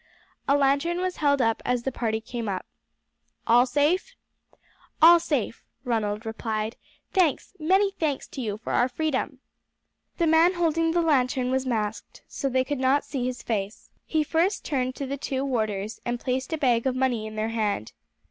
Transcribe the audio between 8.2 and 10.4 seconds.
to you for our freedom." The